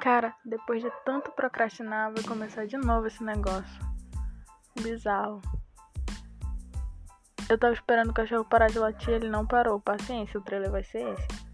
[0.00, 3.80] Cara, depois de tanto procrastinar, vai começar de novo esse negócio.
[4.80, 5.42] Bizarro.
[7.50, 9.78] Eu tava esperando o cachorro parar de latir, ele não parou.
[9.78, 11.49] Paciência, o trailer vai ser esse.